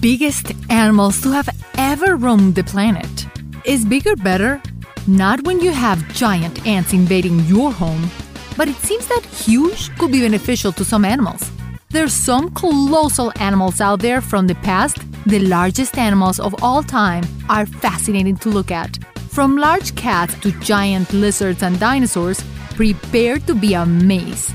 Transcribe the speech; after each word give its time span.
biggest 0.00 0.52
animals 0.70 1.20
to 1.20 1.30
have 1.30 1.48
ever 1.76 2.16
roamed 2.16 2.54
the 2.54 2.64
planet. 2.64 3.26
Is 3.64 3.84
bigger 3.84 4.16
better? 4.16 4.60
Not 5.06 5.42
when 5.44 5.60
you 5.60 5.72
have 5.72 6.14
giant 6.14 6.66
ants 6.66 6.94
invading 6.94 7.40
your 7.40 7.70
home, 7.70 8.10
but 8.56 8.68
it 8.68 8.76
seems 8.76 9.06
that 9.08 9.24
huge 9.26 9.94
could 9.98 10.10
be 10.10 10.20
beneficial 10.20 10.72
to 10.72 10.84
some 10.84 11.04
animals. 11.04 11.50
There's 11.90 12.14
some 12.14 12.50
colossal 12.54 13.30
animals 13.40 13.80
out 13.82 14.00
there 14.00 14.22
from 14.22 14.46
the 14.46 14.54
past. 14.56 14.98
The 15.26 15.40
largest 15.40 15.98
animals 15.98 16.40
of 16.40 16.54
all 16.62 16.82
time 16.82 17.24
are 17.50 17.66
fascinating 17.66 18.36
to 18.36 18.48
look 18.48 18.70
at. 18.70 18.98
From 19.28 19.56
large 19.56 19.94
cats 19.96 20.34
to 20.40 20.52
giant 20.60 21.12
lizards 21.12 21.62
and 21.62 21.78
dinosaurs, 21.78 22.42
prepare 22.74 23.38
to 23.40 23.54
be 23.54 23.74
amazed. 23.74 24.54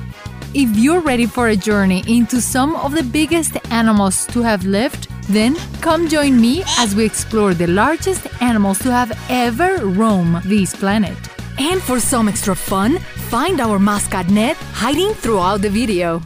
If 0.55 0.75
you're 0.75 1.02
ready 1.02 1.27
for 1.27 1.50
a 1.50 1.55
journey 1.55 2.04
into 2.07 2.41
some 2.41 2.75
of 2.77 2.96
the 2.96 3.04
biggest 3.04 3.57
animals 3.69 4.25
to 4.27 4.41
have 4.41 4.65
lived, 4.65 5.07
then 5.29 5.56
come 5.82 6.07
join 6.07 6.39
me 6.39 6.64
as 6.78 6.96
we 6.96 7.06
explore 7.06 7.54
the 7.54 7.68
largest 7.68 8.28
animals 8.42 8.79
to 8.79 8.92
have 8.92 9.11
ever 9.29 9.78
roamed 9.86 10.43
this 10.43 10.75
planet. 10.75 11.18
And 11.57 11.82
for 11.82 12.00
some 12.00 12.28
extra 12.28 12.56
fun, 12.56 13.00
find 13.30 13.60
our 13.60 13.80
mascot 13.80 14.30
Ned 14.30 14.56
hiding 14.74 15.14
throughout 15.14 15.61
the 15.61 15.69
video. 15.69 16.19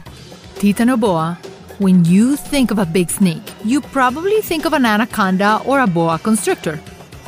Titanoboa. 0.56 1.38
When 1.78 2.04
you 2.04 2.36
think 2.36 2.70
of 2.70 2.78
a 2.78 2.84
big 2.84 3.10
snake, 3.10 3.42
you 3.64 3.80
probably 3.80 4.42
think 4.42 4.66
of 4.66 4.74
an 4.74 4.84
anaconda 4.84 5.62
or 5.64 5.80
a 5.80 5.86
boa 5.86 6.18
constrictor. 6.18 6.78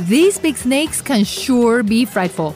These 0.00 0.38
big 0.38 0.58
snakes 0.58 1.00
can 1.00 1.24
sure 1.24 1.82
be 1.82 2.04
frightful. 2.04 2.54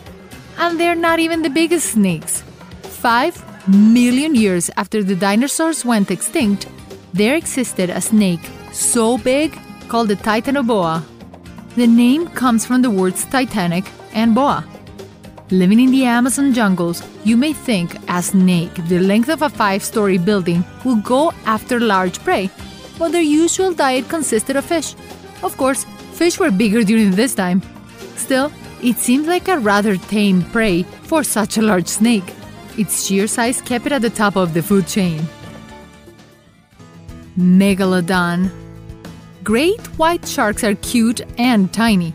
And 0.58 0.78
they're 0.78 0.94
not 0.94 1.20
even 1.20 1.40
the 1.40 1.48
biggest 1.48 1.92
snakes. 1.92 2.42
Five 2.82 3.42
million 3.66 4.34
years 4.34 4.70
after 4.76 5.02
the 5.02 5.16
dinosaurs 5.16 5.86
went 5.86 6.10
extinct, 6.10 6.68
there 7.14 7.34
existed 7.34 7.88
a 7.88 8.00
snake 8.00 8.42
so 8.76 9.18
big 9.18 9.58
called 9.88 10.08
the 10.08 10.16
Titanoboa. 10.16 11.02
The 11.76 11.86
name 11.86 12.28
comes 12.28 12.66
from 12.66 12.82
the 12.82 12.90
words 12.90 13.24
Titanic 13.24 13.84
and 14.12 14.34
boa. 14.34 14.64
Living 15.50 15.80
in 15.80 15.90
the 15.90 16.04
Amazon 16.04 16.52
jungles, 16.52 17.02
you 17.24 17.36
may 17.36 17.52
think 17.52 17.96
a 18.08 18.22
snake 18.22 18.74
the 18.88 18.98
length 18.98 19.28
of 19.28 19.42
a 19.42 19.48
five 19.48 19.82
story 19.82 20.18
building 20.18 20.64
will 20.84 20.96
go 20.96 21.32
after 21.44 21.78
large 21.78 22.18
prey, 22.20 22.50
but 22.98 23.12
their 23.12 23.22
usual 23.22 23.72
diet 23.72 24.08
consisted 24.08 24.56
of 24.56 24.64
fish. 24.64 24.94
Of 25.42 25.56
course, 25.56 25.84
fish 26.12 26.38
were 26.38 26.50
bigger 26.50 26.82
during 26.82 27.12
this 27.12 27.34
time. 27.34 27.62
Still, 28.16 28.50
it 28.82 28.96
seemed 28.96 29.26
like 29.26 29.48
a 29.48 29.58
rather 29.58 29.96
tame 29.96 30.42
prey 30.50 30.82
for 30.82 31.22
such 31.22 31.58
a 31.58 31.62
large 31.62 31.88
snake. 31.88 32.34
Its 32.76 33.06
sheer 33.06 33.26
size 33.26 33.60
kept 33.60 33.86
it 33.86 33.92
at 33.92 34.02
the 34.02 34.10
top 34.10 34.36
of 34.36 34.52
the 34.52 34.62
food 34.62 34.86
chain. 34.86 35.22
Megalodon. 37.38 38.50
Great 39.46 39.86
white 39.96 40.26
sharks 40.26 40.64
are 40.64 40.74
cute 40.74 41.20
and 41.38 41.72
tiny. 41.72 42.12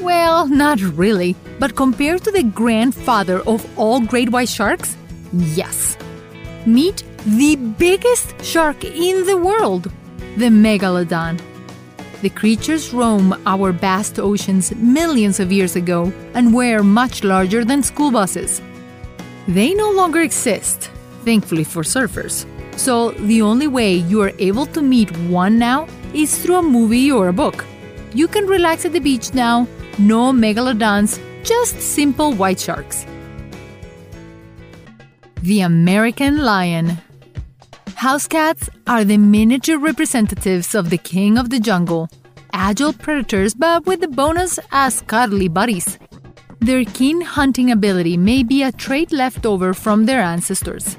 Well, 0.00 0.46
not 0.46 0.80
really, 0.80 1.34
but 1.58 1.74
compared 1.74 2.22
to 2.22 2.30
the 2.30 2.44
grandfather 2.44 3.40
of 3.48 3.66
all 3.76 3.98
great 3.98 4.30
white 4.30 4.48
sharks, 4.48 4.96
yes. 5.32 5.98
Meet 6.66 7.02
the 7.26 7.56
biggest 7.56 8.32
shark 8.44 8.84
in 8.84 9.26
the 9.26 9.36
world, 9.36 9.90
the 10.36 10.50
megalodon. 10.50 11.40
The 12.22 12.30
creatures 12.30 12.94
roam 12.94 13.34
our 13.44 13.72
vast 13.72 14.20
oceans 14.20 14.72
millions 14.76 15.40
of 15.40 15.50
years 15.50 15.74
ago 15.74 16.12
and 16.34 16.54
were 16.54 16.84
much 16.84 17.24
larger 17.24 17.64
than 17.64 17.82
school 17.82 18.12
buses. 18.12 18.62
They 19.48 19.74
no 19.74 19.90
longer 19.90 20.20
exist, 20.20 20.92
thankfully 21.24 21.64
for 21.64 21.82
surfers. 21.82 22.46
So 22.78 23.10
the 23.10 23.42
only 23.42 23.66
way 23.66 23.94
you 23.94 24.22
are 24.22 24.32
able 24.38 24.66
to 24.66 24.80
meet 24.80 25.10
one 25.26 25.58
now 25.58 25.88
is 26.14 26.38
through 26.38 26.56
a 26.56 26.62
movie 26.62 27.10
or 27.10 27.28
a 27.28 27.32
book. 27.32 27.64
You 28.14 28.28
can 28.28 28.46
relax 28.46 28.84
at 28.84 28.92
the 28.92 29.00
beach 29.00 29.34
now, 29.34 29.66
no 29.98 30.32
megalodons, 30.32 31.20
just 31.44 31.80
simple 31.80 32.32
white 32.32 32.60
sharks. 32.60 33.06
The 35.42 35.60
American 35.60 36.38
Lion. 36.38 36.98
House 37.94 38.26
cats 38.26 38.68
are 38.86 39.04
the 39.04 39.18
miniature 39.18 39.78
representatives 39.78 40.74
of 40.74 40.90
the 40.90 40.98
king 40.98 41.36
of 41.36 41.50
the 41.50 41.60
jungle, 41.60 42.08
agile 42.52 42.92
predators 42.92 43.54
but 43.54 43.86
with 43.86 44.00
the 44.00 44.08
bonus 44.08 44.58
as 44.72 45.00
cuddly 45.02 45.48
buddies. 45.48 45.98
Their 46.60 46.84
keen 46.84 47.20
hunting 47.20 47.70
ability 47.70 48.16
may 48.16 48.42
be 48.42 48.62
a 48.62 48.72
trait 48.72 49.12
left 49.12 49.46
over 49.46 49.74
from 49.74 50.06
their 50.06 50.20
ancestors. 50.20 50.96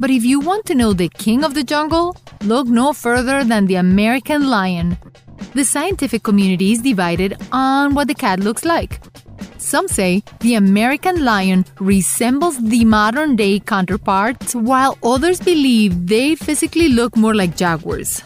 But 0.00 0.10
if 0.10 0.24
you 0.24 0.40
want 0.40 0.64
to 0.66 0.74
know 0.74 0.92
the 0.92 1.08
king 1.08 1.44
of 1.44 1.54
the 1.54 1.62
jungle, 1.62 2.16
look 2.44 2.66
no 2.66 2.92
further 2.92 3.44
than 3.44 3.66
the 3.66 3.76
American 3.76 4.48
lion. 4.48 4.96
The 5.54 5.64
scientific 5.64 6.22
community 6.22 6.72
is 6.72 6.82
divided 6.82 7.36
on 7.52 7.94
what 7.94 8.08
the 8.08 8.14
cat 8.14 8.40
looks 8.40 8.64
like. 8.64 9.00
Some 9.58 9.86
say 9.86 10.22
the 10.40 10.54
American 10.54 11.24
lion 11.24 11.64
resembles 11.78 12.58
the 12.62 12.84
modern 12.84 13.36
day 13.36 13.60
counterparts, 13.60 14.54
while 14.54 14.98
others 15.02 15.40
believe 15.40 16.06
they 16.06 16.34
physically 16.34 16.88
look 16.88 17.16
more 17.16 17.34
like 17.34 17.56
jaguars. 17.56 18.22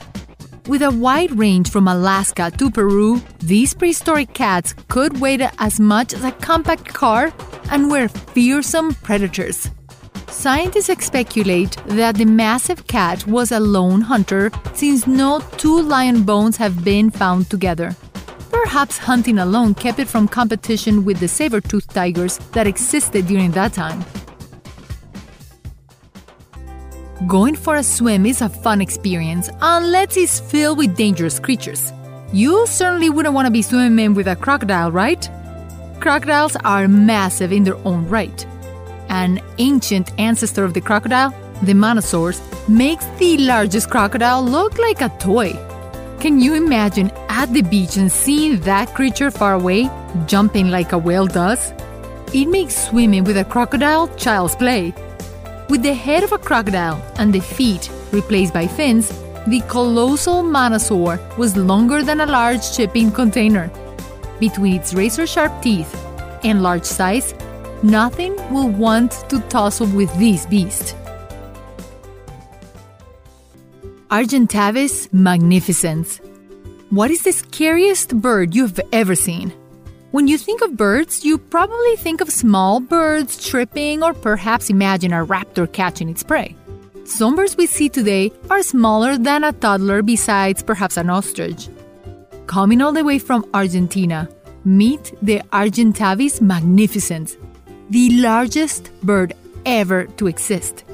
With 0.67 0.83
a 0.83 0.91
wide 0.91 1.39
range 1.39 1.71
from 1.71 1.87
Alaska 1.87 2.51
to 2.59 2.71
Peru, 2.71 3.23
these 3.39 3.75
prehistoric 3.75 4.33
cats 4.33 4.75
could 4.89 5.21
weigh 5.21 5.49
as 5.59 5.79
much 5.79 6.13
as 6.13 6.25
a 6.25 6.33
compact 6.33 6.93
car 6.93 7.33
and 7.71 7.91
were 7.91 8.09
fearsome 8.09 8.95
predators. 8.95 9.71
Scientists 10.37 11.07
speculate 11.07 11.79
that 11.87 12.15
the 12.15 12.25
massive 12.27 12.87
cat 12.87 13.27
was 13.27 13.53
a 13.53 13.59
lone 13.59 14.03
hunter 14.03 14.53
since 14.75 15.07
no 15.07 15.41
two 15.57 15.81
lion 15.81 16.25
bones 16.25 16.59
have 16.59 16.85
been 16.85 17.11
found 17.11 17.49
together. 17.49 17.97
Perhaps 18.51 18.99
hunting 18.99 19.39
alone 19.39 19.75
kept 19.75 19.99
it 19.99 20.07
from 20.07 20.29
competition 20.29 21.07
with 21.07 21.19
the 21.21 21.27
saber-toothed 21.27 21.89
tigers 21.91 22.37
that 22.53 22.67
existed 22.67 23.27
during 23.27 23.51
that 23.53 23.73
time. 23.73 24.05
Going 27.27 27.57
for 27.57 27.77
a 27.77 27.83
swim 27.83 28.27
is 28.27 28.43
a 28.43 28.51
fun 28.51 28.83
experience 28.83 29.49
unless 29.63 30.19
it's 30.19 30.39
filled 30.39 30.77
with 30.77 30.97
dangerous 30.97 31.41
creatures. 31.41 31.95
You 32.31 32.67
certainly 32.67 33.09
wouldn't 33.09 33.35
want 33.35 33.47
to 33.47 33.51
be 33.51 33.63
swimming 33.63 34.13
with 34.13 34.29
a 34.29 34.37
crocodile, 34.37 34.93
right? 34.93 35.29
Crocodiles 35.99 36.57
are 36.57 36.87
massive 36.87 37.53
in 37.53 37.65
their 37.65 37.79
own 37.87 38.07
right. 38.07 38.47
An 39.17 39.41
ancient 39.57 40.13
ancestor 40.19 40.63
of 40.63 40.75
the 40.75 40.81
crocodile, 40.83 41.31
the 41.63 41.73
Mosasaurus, 41.73 42.39
makes 42.69 43.07
the 43.19 43.39
largest 43.39 43.89
crocodile 43.89 44.43
look 44.43 44.79
like 44.79 45.01
a 45.01 45.09
toy. 45.19 45.53
Can 46.21 46.39
you 46.39 46.53
imagine 46.53 47.11
at 47.31 47.51
the 47.55 47.63
beach 47.63 47.97
and 47.97 48.13
seeing 48.13 48.61
that 48.61 48.95
creature 48.95 49.31
far 49.31 49.55
away, 49.55 49.89
jumping 50.27 50.69
like 50.69 50.93
a 50.93 50.99
whale 50.99 51.27
does? 51.27 51.73
It 52.35 52.45
makes 52.45 52.77
swimming 52.89 53.25
with 53.25 53.39
a 53.39 53.45
crocodile 53.47 54.09
child's 54.17 54.55
play. 54.55 54.93
With 55.71 55.83
the 55.83 55.95
head 55.95 56.23
of 56.23 56.33
a 56.33 56.39
crocodile 56.39 57.01
and 57.19 57.33
the 57.33 57.41
feet 57.41 57.91
replaced 58.13 58.53
by 58.53 58.67
fins, 58.67 59.09
the 59.47 59.63
colossal 59.67 60.43
mosasaur 60.43 61.17
was 61.39 61.57
longer 61.57 62.03
than 62.03 62.21
a 62.21 62.27
large 62.27 62.63
shipping 62.63 63.11
container. 63.11 63.71
Between 64.41 64.75
its 64.75 64.93
razor 64.93 65.27
sharp 65.27 65.63
teeth 65.63 65.95
and 66.45 66.63
large 66.63 66.85
size, 66.85 67.33
nothing 67.83 68.35
will 68.53 68.69
want 68.69 69.13
to 69.29 69.41
tussle 69.49 69.87
with 69.89 70.13
this 70.19 70.47
beast. 70.47 70.97
Argentavis 74.11 75.13
magnificens. 75.13 76.21
What 76.91 77.11
is 77.11 77.25
the 77.25 77.33
scariest 77.33 78.17
bird 78.21 78.55
you've 78.55 78.81
ever 78.93 79.17
seen? 79.17 79.53
When 80.13 80.29
you 80.29 80.39
think 80.39 80.63
of 80.63 80.77
birds, 80.77 81.25
you 81.25 81.37
probably 81.37 81.97
think 81.97 82.21
of 82.21 82.31
small 82.31 82.81
birds 82.81 83.45
tripping 83.45 84.03
or 84.03 84.15
perhaps 84.15 84.71
imagine 84.71 85.13
a 85.13 85.27
raptor 85.27 85.71
catching 85.71 86.09
its 86.09 86.23
prey. 86.23 86.55
Some 87.05 87.37
birds 87.37 87.57
we 87.57 87.67
see 87.67 87.89
today 87.89 88.33
are 88.49 88.63
smaller 88.63 89.19
than 89.19 89.45
a 89.45 89.53
toddler, 89.53 90.03
besides 90.03 90.63
perhaps 90.63 90.97
an 90.97 91.11
ostrich. 91.11 91.69
Coming 92.47 92.81
all 92.81 92.93
the 92.93 93.05
way 93.05 93.19
from 93.19 93.45
Argentina, 93.53 94.29
meet 94.65 95.13
the 95.21 95.41
Argentavis 95.53 96.41
magnificens, 96.41 97.37
the 97.91 98.11
largest 98.21 98.91
bird 99.03 99.35
ever 99.65 100.07
to 100.17 100.27
exist. 100.27 100.85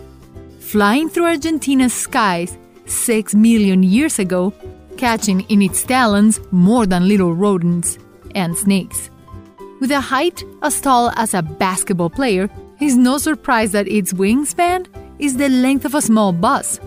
Flying 0.58 1.08
through 1.08 1.26
Argentina's 1.26 1.92
skies 1.92 2.56
six 2.86 3.34
million 3.34 3.82
years 3.82 4.18
ago, 4.18 4.52
catching 4.96 5.40
in 5.42 5.62
its 5.62 5.82
talons 5.84 6.40
more 6.50 6.86
than 6.86 7.08
little 7.08 7.34
rodents 7.34 7.98
and 8.34 8.56
snakes. 8.56 9.10
With 9.80 9.90
a 9.90 10.00
height 10.00 10.44
as 10.62 10.80
tall 10.80 11.10
as 11.16 11.34
a 11.34 11.42
basketball 11.42 12.10
player, 12.10 12.48
it's 12.80 12.94
no 12.94 13.18
surprise 13.18 13.72
that 13.72 13.88
its 13.88 14.12
wingspan 14.12 14.86
is 15.18 15.36
the 15.36 15.48
length 15.48 15.84
of 15.84 15.94
a 15.94 16.02
small 16.02 16.32
bus. 16.32 16.80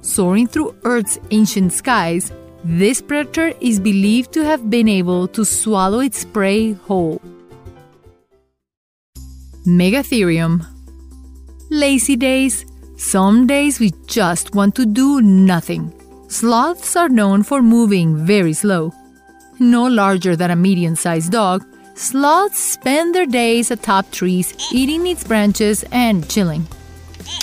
Soaring 0.00 0.46
through 0.46 0.74
Earth's 0.84 1.18
ancient 1.30 1.72
skies, 1.72 2.32
this 2.64 3.00
predator 3.00 3.52
is 3.60 3.78
believed 3.80 4.32
to 4.32 4.44
have 4.44 4.70
been 4.70 4.88
able 4.88 5.28
to 5.28 5.44
swallow 5.44 6.00
its 6.00 6.24
prey 6.24 6.72
whole. 6.72 7.20
Megatherium. 9.68 10.64
Lazy 11.68 12.16
days. 12.16 12.64
Some 12.96 13.46
days 13.46 13.78
we 13.78 13.92
just 14.06 14.54
want 14.54 14.74
to 14.76 14.86
do 14.86 15.20
nothing. 15.20 15.92
sloths 16.28 16.96
are 16.96 17.10
known 17.10 17.42
for 17.42 17.60
moving 17.60 18.16
very 18.16 18.54
slow. 18.54 18.94
No 19.58 19.84
larger 19.84 20.34
than 20.36 20.50
a 20.50 20.56
medium 20.56 20.96
sized 20.96 21.32
dog, 21.32 21.66
sloths 21.94 22.58
spend 22.58 23.14
their 23.14 23.26
days 23.26 23.70
atop 23.70 24.10
trees, 24.10 24.54
eating 24.72 25.06
its 25.06 25.22
branches 25.24 25.84
and 25.92 26.26
chilling. 26.30 26.66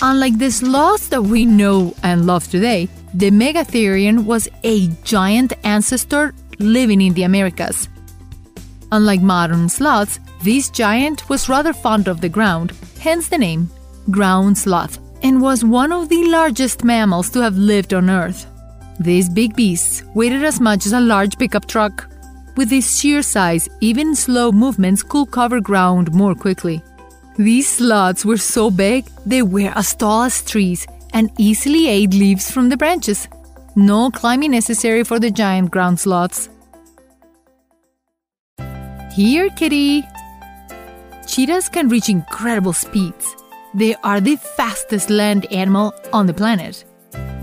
Unlike 0.02 0.38
the 0.38 0.50
sloths 0.50 1.08
that 1.10 1.22
we 1.22 1.46
know 1.46 1.94
and 2.02 2.26
love 2.26 2.50
today, 2.50 2.88
the 3.14 3.30
megatherium 3.30 4.24
was 4.24 4.48
a 4.64 4.88
giant 5.04 5.52
ancestor 5.62 6.34
living 6.58 7.00
in 7.02 7.14
the 7.14 7.22
Americas. 7.22 7.88
Unlike 8.90 9.22
modern 9.22 9.68
sloths, 9.68 10.18
this 10.42 10.70
giant 10.70 11.28
was 11.28 11.48
rather 11.48 11.72
fond 11.72 12.08
of 12.08 12.20
the 12.20 12.28
ground, 12.28 12.72
hence 13.00 13.28
the 13.28 13.38
name 13.38 13.70
ground 14.10 14.56
sloth, 14.56 14.98
and 15.22 15.42
was 15.42 15.64
one 15.64 15.92
of 15.92 16.08
the 16.08 16.28
largest 16.28 16.84
mammals 16.84 17.30
to 17.30 17.42
have 17.42 17.56
lived 17.56 17.92
on 17.92 18.08
Earth. 18.08 18.46
These 19.00 19.28
big 19.28 19.56
beasts 19.56 20.04
weighed 20.14 20.32
as 20.32 20.60
much 20.60 20.86
as 20.86 20.92
a 20.92 21.00
large 21.00 21.38
pickup 21.38 21.66
truck. 21.66 22.08
With 22.56 22.70
this 22.70 22.98
sheer 22.98 23.22
size, 23.22 23.68
even 23.80 24.14
slow 24.14 24.52
movements 24.52 25.02
could 25.02 25.30
cover 25.30 25.60
ground 25.60 26.14
more 26.14 26.34
quickly. 26.34 26.82
These 27.36 27.68
sloths 27.68 28.24
were 28.24 28.38
so 28.38 28.70
big 28.70 29.06
they 29.26 29.42
were 29.42 29.72
as 29.74 29.94
tall 29.94 30.22
as 30.22 30.42
trees 30.42 30.86
and 31.12 31.30
easily 31.38 31.88
ate 31.88 32.14
leaves 32.14 32.50
from 32.50 32.68
the 32.68 32.76
branches. 32.76 33.28
No 33.74 34.10
climbing 34.10 34.52
necessary 34.52 35.04
for 35.04 35.18
the 35.18 35.30
giant 35.30 35.70
ground 35.70 36.00
sloths. 36.00 36.48
Here, 39.12 39.50
kitty! 39.50 40.04
Cheetahs 41.26 41.68
can 41.68 41.88
reach 41.88 42.08
incredible 42.08 42.72
speeds. 42.72 43.36
They 43.74 43.96
are 44.04 44.20
the 44.20 44.36
fastest 44.36 45.10
land 45.10 45.44
animal 45.52 45.92
on 46.12 46.26
the 46.26 46.34
planet. 46.34 46.84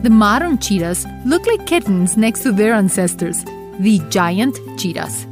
The 0.04 0.10
modern 0.10 0.58
cheetahs 0.58 1.06
look 1.26 1.46
like 1.46 1.68
kittens 1.68 2.16
next 2.16 2.44
to 2.44 2.54
their 2.54 2.74
ancestors, 2.74 3.44
the 3.80 4.02
giant 4.10 4.58
cheetahs. 4.80 5.28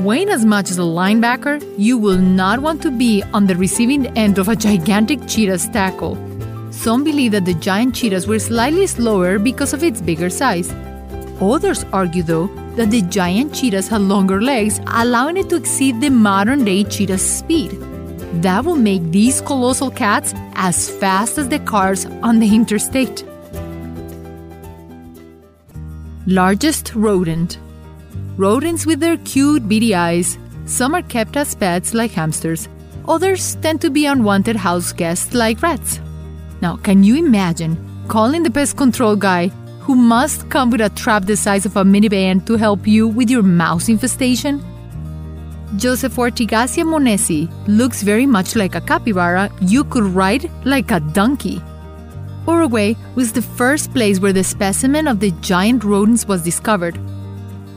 Weighing 0.00 0.30
as 0.30 0.46
much 0.46 0.70
as 0.70 0.78
a 0.78 0.82
linebacker, 0.82 1.62
you 1.76 1.98
will 1.98 2.18
not 2.18 2.60
want 2.60 2.80
to 2.82 2.90
be 2.90 3.22
on 3.34 3.46
the 3.46 3.56
receiving 3.56 4.06
end 4.16 4.38
of 4.38 4.48
a 4.48 4.56
gigantic 4.56 5.26
cheetah's 5.26 5.68
tackle. 5.68 6.16
Some 6.70 7.04
believe 7.04 7.32
that 7.32 7.44
the 7.44 7.54
giant 7.54 7.94
cheetahs 7.94 8.26
were 8.26 8.38
slightly 8.38 8.86
slower 8.86 9.38
because 9.38 9.74
of 9.74 9.84
its 9.84 10.00
bigger 10.00 10.30
size. 10.30 10.72
Others 11.40 11.84
argue, 11.92 12.22
though, 12.22 12.48
that 12.76 12.90
the 12.90 13.02
giant 13.02 13.54
cheetahs 13.54 13.88
had 13.88 14.00
longer 14.00 14.42
legs, 14.42 14.80
allowing 14.86 15.36
it 15.36 15.48
to 15.50 15.56
exceed 15.56 16.00
the 16.00 16.10
modern 16.10 16.64
day 16.64 16.84
cheetah's 16.84 17.22
speed. 17.22 17.70
That 18.42 18.64
will 18.64 18.76
make 18.76 19.10
these 19.10 19.40
colossal 19.40 19.90
cats 19.90 20.34
as 20.54 20.90
fast 20.90 21.38
as 21.38 21.48
the 21.48 21.60
cars 21.60 22.06
on 22.22 22.40
the 22.40 22.54
interstate. 22.54 23.24
Largest 26.26 26.94
rodent 26.94 27.58
Rodents 28.36 28.86
with 28.86 29.00
their 29.00 29.16
cute 29.16 29.68
beady 29.68 29.96
eyes. 29.96 30.38
Some 30.64 30.94
are 30.94 31.02
kept 31.02 31.36
as 31.36 31.56
pets 31.56 31.92
like 31.92 32.12
hamsters. 32.12 32.68
Others 33.08 33.56
tend 33.56 33.80
to 33.80 33.90
be 33.90 34.06
unwanted 34.06 34.54
house 34.54 34.92
guests 34.92 35.34
like 35.34 35.60
rats. 35.60 35.98
Now, 36.60 36.76
can 36.76 37.02
you 37.02 37.16
imagine 37.16 37.76
calling 38.06 38.44
the 38.44 38.50
pest 38.50 38.76
control 38.76 39.16
guy 39.16 39.50
who 39.88 39.94
must 39.94 40.50
come 40.50 40.68
with 40.68 40.82
a 40.82 40.90
trap 40.90 41.24
the 41.24 41.34
size 41.34 41.64
of 41.64 41.74
a 41.78 41.82
minivan 41.82 42.44
to 42.44 42.56
help 42.58 42.86
you 42.86 43.08
with 43.08 43.30
your 43.30 43.42
mouse 43.42 43.88
infestation? 43.88 44.60
Josephoartigasia 45.84 46.84
monesi 46.84 47.48
looks 47.66 48.02
very 48.02 48.26
much 48.26 48.54
like 48.54 48.74
a 48.74 48.82
capybara 48.82 49.50
you 49.62 49.84
could 49.84 50.04
ride 50.04 50.50
like 50.66 50.90
a 50.90 51.00
donkey. 51.00 51.62
Uruguay 52.46 52.96
was 53.14 53.32
the 53.32 53.40
first 53.40 53.90
place 53.94 54.20
where 54.20 54.34
the 54.34 54.44
specimen 54.44 55.08
of 55.08 55.20
the 55.20 55.30
giant 55.40 55.82
rodents 55.84 56.28
was 56.28 56.42
discovered. 56.42 57.00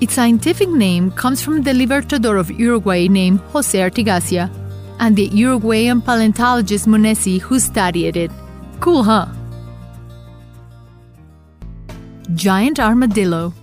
Its 0.02 0.14
scientific 0.14 0.68
name 0.68 1.12
comes 1.12 1.42
from 1.42 1.62
the 1.62 1.72
libertador 1.72 2.38
of 2.38 2.52
Uruguay 2.52 3.08
named 3.08 3.40
Jose 3.54 3.80
Artigasia 3.80 4.52
and 5.00 5.16
the 5.16 5.28
Uruguayan 5.28 6.02
paleontologist 6.02 6.88
Monesi 6.88 7.40
who 7.40 7.58
studied 7.58 8.18
it. 8.18 8.32
Cool, 8.82 9.02
huh? 9.04 9.28
Giant 12.36 12.80
armadillo. 12.80 13.54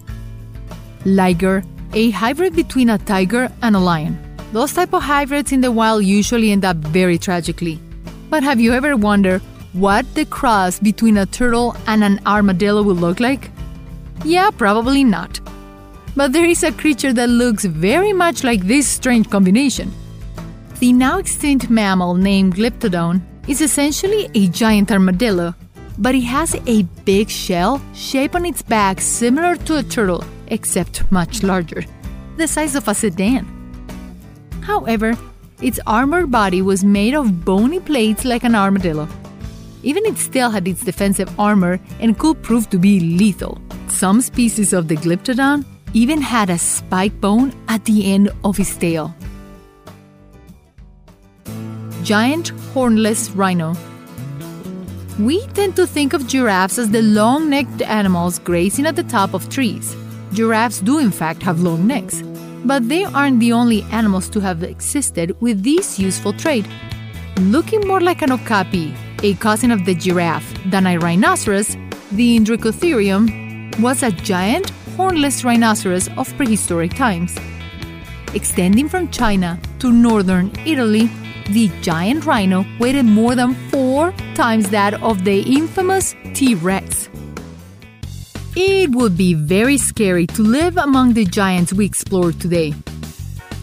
Liger, 1.06 1.64
a 1.94 2.10
hybrid 2.10 2.54
between 2.54 2.90
a 2.90 2.98
tiger 2.98 3.50
and 3.62 3.74
a 3.74 3.78
lion. 3.78 4.18
Those 4.52 4.74
type 4.74 4.92
of 4.92 5.02
hybrids 5.02 5.52
in 5.52 5.62
the 5.62 5.72
wild 5.72 6.04
usually 6.04 6.52
end 6.52 6.64
up 6.64 6.76
very 6.76 7.16
tragically. 7.16 7.78
But 8.28 8.42
have 8.42 8.60
you 8.60 8.72
ever 8.74 8.94
wondered 8.94 9.40
what 9.72 10.04
the 10.14 10.26
cross 10.26 10.78
between 10.78 11.16
a 11.16 11.24
turtle 11.24 11.76
and 11.86 12.04
an 12.04 12.20
armadillo 12.26 12.82
will 12.82 12.94
look 12.94 13.20
like? 13.20 13.50
Yeah, 14.24 14.50
probably 14.50 15.02
not. 15.02 15.40
But 16.14 16.32
there 16.32 16.44
is 16.44 16.62
a 16.62 16.72
creature 16.72 17.14
that 17.14 17.30
looks 17.30 17.64
very 17.64 18.12
much 18.12 18.44
like 18.44 18.62
this 18.62 18.86
strange 18.86 19.30
combination. 19.30 19.92
The 20.80 20.92
now 20.92 21.18
extinct 21.18 21.70
mammal 21.70 22.14
named 22.14 22.56
Glyptodon 22.56 23.22
is 23.48 23.62
essentially 23.62 24.28
a 24.34 24.48
giant 24.48 24.92
armadillo, 24.92 25.54
but 25.98 26.14
it 26.14 26.22
has 26.22 26.54
a 26.66 26.82
big 27.04 27.28
shell 27.28 27.82
shape 27.92 28.34
on 28.34 28.46
its 28.46 28.62
back 28.62 29.00
similar 29.00 29.56
to 29.56 29.76
a 29.76 29.82
turtle, 29.82 30.24
except 30.46 31.10
much 31.10 31.42
larger, 31.42 31.84
the 32.36 32.46
size 32.46 32.74
of 32.74 32.88
a 32.88 32.94
sedan. 32.94 33.46
However, 34.62 35.16
its 35.60 35.80
armored 35.86 36.30
body 36.30 36.62
was 36.62 36.84
made 36.84 37.14
of 37.14 37.44
bony 37.44 37.80
plates 37.80 38.24
like 38.24 38.44
an 38.44 38.54
armadillo. 38.54 39.08
Even 39.82 40.04
it 40.06 40.18
still 40.18 40.50
had 40.50 40.68
its 40.68 40.84
defensive 40.84 41.38
armor 41.38 41.80
and 42.00 42.18
could 42.18 42.42
prove 42.42 42.70
to 42.70 42.78
be 42.78 43.00
lethal. 43.00 43.60
Some 43.88 44.20
species 44.20 44.72
of 44.72 44.88
the 44.88 44.96
Glyptodon 44.96 45.64
even 45.94 46.20
had 46.20 46.50
a 46.50 46.58
spike 46.58 47.20
bone 47.20 47.52
at 47.68 47.84
the 47.84 48.12
end 48.12 48.30
of 48.44 48.60
its 48.60 48.76
tail. 48.76 49.14
Giant 52.02 52.52
hornless 52.72 53.30
rhino. 53.30 53.74
We 55.18 55.44
tend 55.48 55.74
to 55.74 55.86
think 55.86 56.12
of 56.12 56.28
giraffes 56.28 56.78
as 56.78 56.90
the 56.90 57.02
long 57.02 57.50
necked 57.50 57.82
animals 57.82 58.38
grazing 58.38 58.86
at 58.86 58.94
the 58.94 59.02
top 59.02 59.34
of 59.34 59.48
trees. 59.48 59.96
Giraffes 60.32 60.80
do, 60.80 60.98
in 60.98 61.10
fact, 61.10 61.42
have 61.42 61.60
long 61.60 61.88
necks, 61.88 62.22
but 62.64 62.88
they 62.88 63.02
aren't 63.02 63.40
the 63.40 63.52
only 63.52 63.82
animals 63.90 64.28
to 64.28 64.40
have 64.40 64.62
existed 64.62 65.34
with 65.40 65.64
this 65.64 65.98
useful 65.98 66.32
trait. 66.32 66.64
Looking 67.40 67.80
more 67.88 68.00
like 68.00 68.22
an 68.22 68.30
okapi, 68.30 68.94
a 69.24 69.34
cousin 69.34 69.72
of 69.72 69.84
the 69.84 69.94
giraffe, 69.96 70.54
than 70.70 70.86
a 70.86 70.98
rhinoceros, 70.98 71.76
the 72.12 72.38
Indricotherium 72.38 73.76
was 73.80 74.04
a 74.04 74.12
giant 74.12 74.70
hornless 74.96 75.42
rhinoceros 75.42 76.08
of 76.16 76.32
prehistoric 76.36 76.94
times. 76.94 77.36
Extending 78.34 78.88
from 78.88 79.10
China 79.10 79.58
to 79.80 79.90
northern 79.90 80.52
Italy, 80.64 81.10
the 81.50 81.70
giant 81.80 82.26
rhino 82.26 82.64
weighed 82.78 83.02
more 83.04 83.34
than 83.34 83.54
four 83.70 84.12
times 84.34 84.70
that 84.70 84.94
of 85.02 85.24
the 85.24 85.40
infamous 85.40 86.14
T 86.34 86.54
Rex. 86.54 87.08
It 88.54 88.90
would 88.90 89.16
be 89.16 89.34
very 89.34 89.78
scary 89.78 90.26
to 90.28 90.42
live 90.42 90.76
among 90.76 91.14
the 91.14 91.24
giants 91.24 91.72
we 91.72 91.86
explore 91.86 92.32
today. 92.32 92.72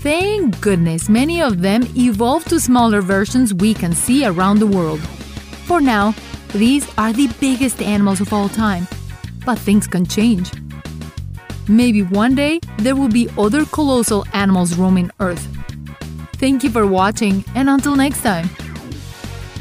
Thank 0.02 0.62
goodness 0.62 1.10
many 1.10 1.42
of 1.42 1.62
them 1.62 1.84
evolved 1.96 2.50
to 2.50 2.60
smaller 2.60 3.02
versions 3.02 3.54
we 3.54 3.74
can 3.74 3.94
see 3.94 4.26
around 4.26 4.60
the 4.60 4.68
world. 4.68 5.00
For 5.66 5.82
now, 5.82 6.14
these 6.54 6.88
are 6.98 7.12
the 7.12 7.28
biggest 7.40 7.82
animals 7.82 8.22
of 8.22 8.32
all 8.32 8.48
time, 8.48 8.88
but 9.46 9.60
things 9.60 9.88
can 9.88 10.06
change. 10.06 10.52
Maybe 11.68 12.04
one 12.04 12.36
day 12.36 12.60
there 12.78 12.96
will 12.96 13.10
be 13.10 13.28
other 13.38 13.66
colossal 13.66 14.26
animals 14.34 14.76
roaming 14.76 15.10
Earth. 15.20 15.48
Thank 16.46 16.64
you 16.64 16.70
for 16.70 16.86
watching, 16.86 17.44
and 17.56 17.72
until 17.72 17.96
next 17.96 18.22
time. 18.22 18.48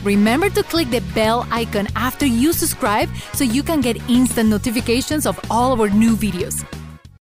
Remember 0.03 0.50
to 0.50 0.62
click 0.64 0.91
the 0.91 1.00
bell 1.14 1.49
icon 1.50 1.88
after 1.97 2.26
you 2.26 2.53
subscribe 2.53 3.09
so 3.33 3.43
you 3.43 3.62
can 3.62 3.81
get 3.81 3.97
instant 4.11 4.50
notifications 4.50 5.25
of 5.25 5.41
all 5.50 5.81
our 5.81 5.88
new 5.88 6.14
videos. 6.14 6.62